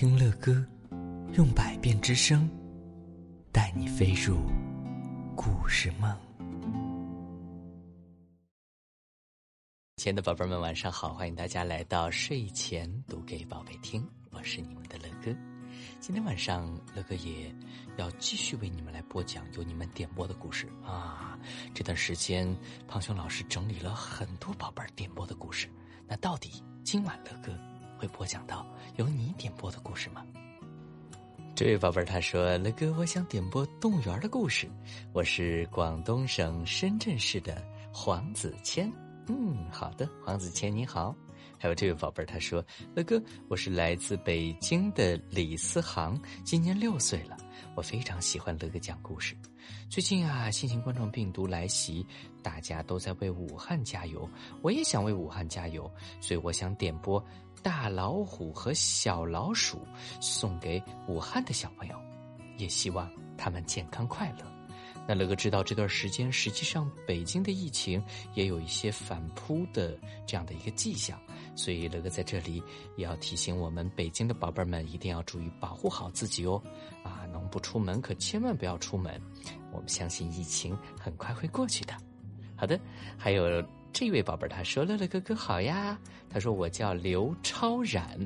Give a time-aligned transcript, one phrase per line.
[0.00, 0.64] 听乐歌，
[1.32, 2.48] 用百变之声，
[3.50, 4.36] 带你飞入
[5.34, 6.16] 故事梦。
[9.96, 11.12] 亲爱的宝贝们，晚上好！
[11.14, 15.36] 欢迎大家来到睡前读给宝贝听，我是你们的乐哥。
[15.98, 17.52] 今天晚上，乐哥也
[17.96, 21.36] 要继续为你们来播讲由你们点播的故事啊。
[21.74, 22.56] 这段时间，
[22.86, 25.68] 胖熊老师整理了很多宝贝点播的故事。
[26.06, 27.52] 那到底今晚乐哥
[27.98, 28.64] 会播讲到
[28.96, 30.24] 由你点播的故事吗？
[31.54, 34.70] 这位宝贝儿他说：“乐哥，我想点播动物园的故事。
[35.12, 37.60] 我是广东省深圳市的
[37.92, 38.88] 黄子谦。
[39.26, 41.12] 嗯，好的，黄子谦你好。”
[41.56, 47.36] 还有这位宝贝儿，他说：“乐哥，我是来自北京的李思航，今年六岁了。
[47.74, 49.36] 我非常喜欢乐哥讲故事。
[49.88, 52.04] 最近啊，新型冠状病毒来袭，
[52.42, 54.28] 大家都在为武汉加油，
[54.62, 55.90] 我也想为武汉加油，
[56.20, 57.20] 所以我想点播
[57.62, 59.78] 《大老虎和小老鼠》，
[60.20, 61.96] 送给武汉的小朋友，
[62.56, 64.52] 也希望他们健康快乐。”
[65.10, 71.18] 那乐哥知道这段时间，实际上北京的疫情也有一些反扑的这样的一个迹象，
[71.56, 72.62] 所以乐哥在这里
[72.94, 76.62] 也要提醒我们北京的宝贝儿们，一定要注意保护好自己哦！
[77.02, 79.18] 啊，能不出门可千万不要出门。
[79.72, 81.94] 我们相信疫情很快会过去的。
[82.54, 82.78] 好的，
[83.16, 83.64] 还有
[83.94, 85.98] 这位宝贝儿他说：“乐乐哥哥好呀。”
[86.28, 88.20] 他说：“我叫刘超然，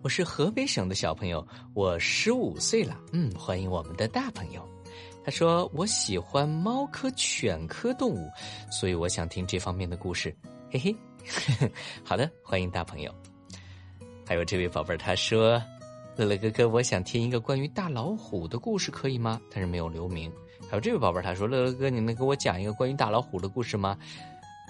[0.00, 2.98] 我是河北省的小朋友，我十五岁了。
[3.12, 4.66] 嗯，欢迎我们的大朋友。”
[5.30, 8.28] 说：“我喜欢猫科、犬科动物，
[8.70, 10.34] 所以我想听这方面的故事。”
[10.70, 10.96] 嘿嘿，
[12.04, 13.14] 好的，欢迎大朋友。
[14.26, 15.62] 还有这位宝贝儿，他说
[16.16, 20.32] ：“乐乐哥哥，我想听一个关于大老虎的故事，可以吗？”但是没有留名。
[20.68, 23.96] 还有这位宝贝儿，他说：“乐乐哥，你能给我讲一个关于大老虎的故事吗？”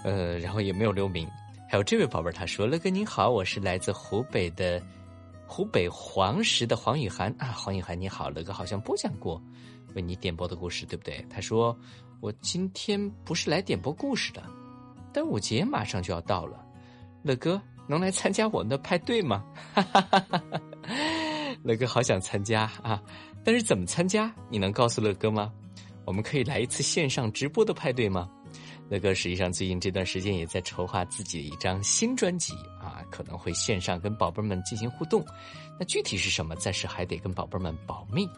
[0.05, 1.29] 呃，然后也没有留名。
[1.69, 4.83] 还有这位宝贝儿，他说：“乐哥您好，我是来自湖北的
[5.47, 9.41] 湖北黄石的黄雨涵啊，黄雨涵你好，乐哥好像播讲过。”
[9.95, 11.25] 为你点播的故事，对不对？
[11.31, 11.77] 他说
[12.21, 14.43] ：“我今天不是来点播故事的，
[15.13, 16.65] 端午节马上就要到了，
[17.23, 19.45] 乐哥能来参加我们的派对吗？”
[19.75, 20.61] 哈哈哈哈哈！
[21.63, 23.03] 乐哥好想参加啊，
[23.45, 24.33] 但是怎么参加？
[24.49, 25.53] 你能告诉乐哥吗？
[26.07, 28.31] 我们可以来一次线上直播的派对吗？
[28.89, 35.25] 乐哥实际上最近这段时间也在筹划自己的一张新专辑啊，可能会线上跟宝贝们进行互动，
[35.79, 38.29] 那具体是什么，暂时还得跟宝贝们保密。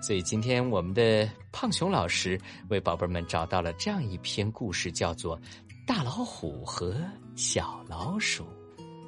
[0.00, 5.38] 所以今天我们的胖熊老师为宝贝们找到了这样一篇故事，叫做
[5.86, 6.96] 《大老虎和
[7.36, 8.44] 小老鼠》。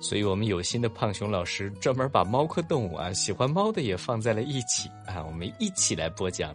[0.01, 6.53] 所以我们有心的胖熊老师专门把猫科动物啊，喜欢猫的也放在了一起啊，我们一起来播讲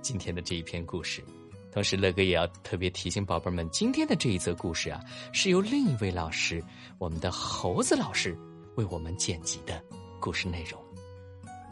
[0.00, 1.22] 今天的这一篇故事。
[1.70, 4.98] 同时，乐哥也要特别提醒宝贝们，今天的这一则故事啊，
[5.30, 6.64] 是由另一位老师，
[6.98, 8.34] 我们的猴子老师
[8.76, 9.78] 为我们剪辑的
[10.18, 10.85] 故事内容。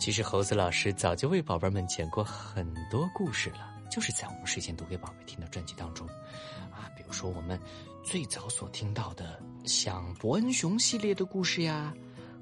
[0.05, 6.07] 其实猴子老师早就为宝贝们讲过很多故事了，就是在我们睡前读给宝贝听的专辑当中，
[6.71, 7.59] 啊，比如说我们
[8.05, 11.91] 最早所听到的像伯恩熊系列的故事呀，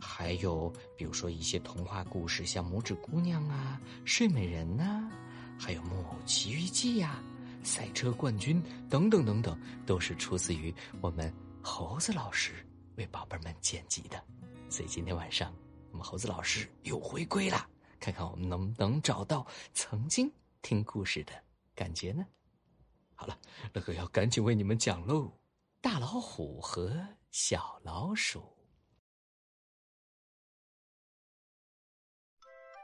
[0.00, 5.08] 还有比如说一些童话故事，像拇指姑娘啊、睡美人呐，
[5.56, 7.22] 还有木偶奇遇记呀、
[7.62, 9.56] 赛车冠军等等等等，
[9.86, 12.54] 都是出自于我们猴子老师
[12.96, 14.20] 为宝贝们剪辑的，
[14.68, 15.54] 所以今天晚上。
[15.92, 17.69] 我们猴子老师又回归了，
[18.00, 20.32] 看看我们能不能找到曾经
[20.62, 21.32] 听故事的
[21.75, 22.26] 感觉呢？
[23.14, 23.38] 好了，
[23.75, 25.25] 乐哥要赶紧为你们讲喽，
[25.82, 28.41] 《大老虎和小老鼠》。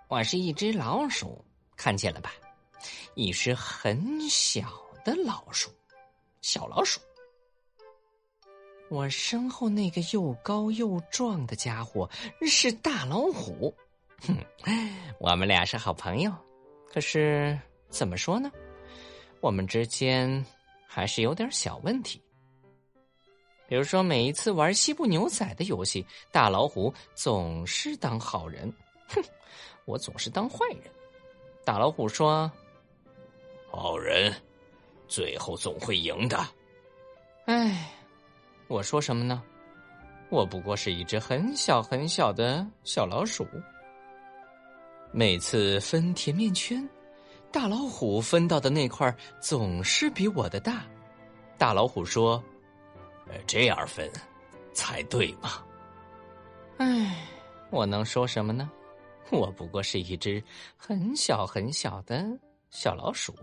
[0.09, 1.43] 我是一只老鼠，
[1.77, 2.31] 看见了吧？
[3.15, 4.71] 一只很小
[5.03, 5.71] 的老鼠，
[6.43, 7.01] 小老鼠。
[8.91, 12.09] 我身后那个又高又壮的家伙
[12.47, 13.75] 是大老虎，
[14.23, 14.37] 哼，
[15.19, 16.33] 我们俩是好朋友，
[16.91, 17.59] 可是
[17.91, 18.51] 怎么说呢？
[19.41, 20.45] 我们之间
[20.87, 22.21] 还是有点小问题。
[23.69, 28.73] 比如说，每一次玩西部牛仔的游戏，大老虎总是当好人，
[29.09, 29.23] 哼，
[29.85, 30.85] 我总是当坏人。
[31.63, 32.51] 大老虎说
[33.71, 34.35] ：“好人
[35.07, 36.39] 最后总会赢的。”
[37.45, 37.95] 哎。
[38.69, 39.43] 我说什么呢？
[40.31, 43.47] 我不过是一只很小很小的小老鼠。
[45.11, 46.87] 每次分甜面圈，
[47.51, 50.85] 大老虎分到的那块总是比我的大。
[51.57, 52.43] 大老虎说
[53.47, 54.07] ：“这样分
[54.75, 55.65] 才对嘛。”
[56.77, 57.27] 唉，
[57.71, 58.71] 我能说什么呢？
[59.31, 60.43] 我不过是一只
[60.77, 62.25] 很小很小的
[62.69, 63.35] 小老鼠。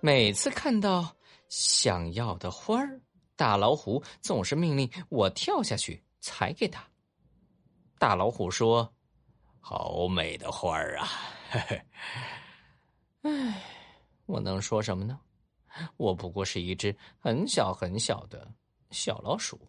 [0.00, 1.06] 每次看到
[1.50, 2.98] 想要的花儿。
[3.36, 6.82] 大老虎总是命令我跳下去踩给他。
[7.98, 8.92] 大老虎说
[9.60, 11.08] ：“好美的花儿啊！”
[13.22, 13.62] 唉，
[14.26, 15.20] 我能说什么呢？
[15.98, 18.50] 我不过是一只很小很小的
[18.90, 19.60] 小老鼠。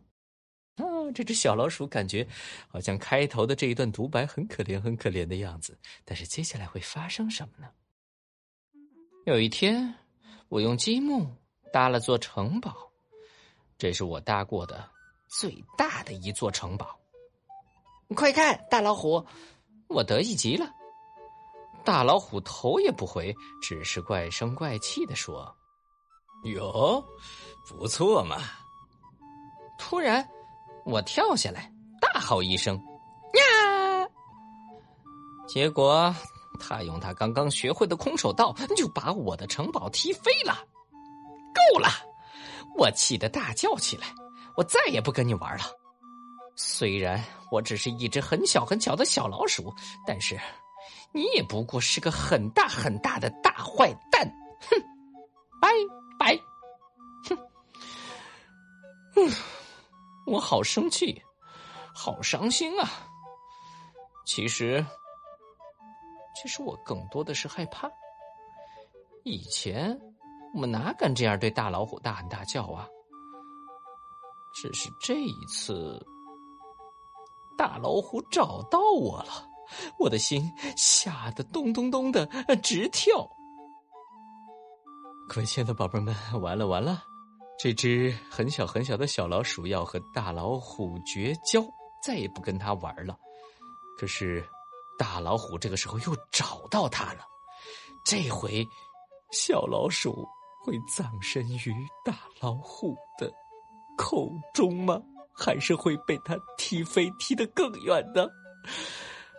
[0.76, 2.26] 啊，这只小老鼠感觉
[2.68, 5.78] 好像开头的这一段独白很可怜、很可怜的样子。
[6.06, 7.70] 但是接下来会发生什么呢？
[9.26, 9.94] 有一天，
[10.48, 11.36] 我用积木
[11.74, 12.74] 搭了座城堡，
[13.78, 14.84] 这是我搭过的
[15.28, 16.98] 最大的一座城堡。
[18.16, 19.26] 快看，大老虎！
[19.88, 20.70] 我得意极了。
[21.84, 25.56] 大老虎头也不回，只是怪声怪气的说
[26.44, 27.04] ：“哟，
[27.68, 28.38] 不错嘛！”
[29.80, 30.28] 突然，
[30.86, 31.72] 我跳下来，
[32.02, 32.76] 大吼一声
[33.34, 34.10] ：“呀！”
[35.48, 36.14] 结果，
[36.60, 40.58] 他用他刚刚学会的空手道，就把我的城堡踢飞了。
[41.54, 41.88] 够了！
[42.78, 44.08] 我气得大叫起来
[44.56, 45.64] ：“我再也不跟你玩了！”
[46.56, 49.74] 虽然我只是一只很小很小的小老鼠，
[50.06, 50.40] 但是
[51.14, 54.28] 你也不过是个很大很大的大坏蛋！
[54.70, 54.82] 哼，
[55.62, 55.70] 拜
[56.18, 56.36] 拜！
[57.30, 57.38] 哼，
[59.16, 59.32] 嗯，
[60.26, 61.22] 我好生气，
[61.94, 62.90] 好伤心啊！
[64.26, 64.86] 其实，
[66.36, 67.90] 其实我更多的是害怕。
[69.24, 70.00] 以前
[70.58, 72.88] 我们哪敢这样对大老虎大喊大叫啊？
[74.56, 76.04] 只是这一次。
[77.56, 79.48] 大老虎找到我了，
[80.00, 82.26] 我的心吓得咚咚咚的
[82.64, 83.30] 直跳。
[85.30, 87.04] 各位亲爱的宝贝们，完了完了，
[87.60, 91.64] 这只很小很小的小老鼠要和大老虎绝交，
[92.04, 93.16] 再也不跟他玩了。
[94.00, 94.44] 可是，
[94.98, 97.24] 大老虎这个时候又找到他了，
[98.04, 98.68] 这回
[99.32, 100.28] 小老鼠
[100.68, 101.74] 会葬身于
[102.04, 103.32] 大老虎的
[103.98, 105.02] 口中吗？
[105.34, 108.30] 还是会被他踢飞，踢得更远的。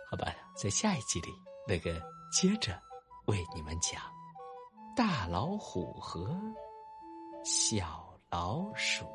[0.09, 1.27] 好吧，在下一集里，
[1.67, 2.81] 那个接着
[3.27, 4.01] 为你们讲
[4.95, 6.35] 大老虎和
[7.43, 9.05] 小老鼠。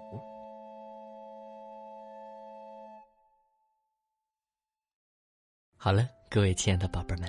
[5.77, 7.29] 好了，各位亲爱的宝贝们，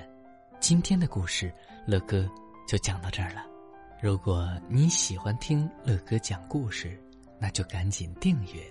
[0.60, 1.52] 今天的故事
[1.88, 2.24] 乐哥
[2.68, 3.55] 就讲到这儿了。
[3.98, 7.00] 如果你喜欢听乐哥讲故事，
[7.40, 8.62] 那就赶紧订阅。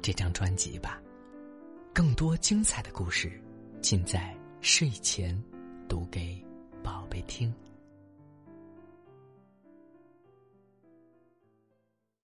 [0.00, 0.98] 这张专辑吧，
[1.92, 3.30] 更多精彩的故事
[3.82, 5.38] 尽在睡前
[5.86, 6.42] 读给
[6.82, 7.52] 宝贝听。